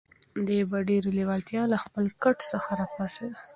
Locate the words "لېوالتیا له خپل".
1.17-2.03